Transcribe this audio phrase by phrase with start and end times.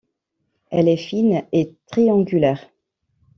[0.71, 2.67] Elle est fine est triangulaire.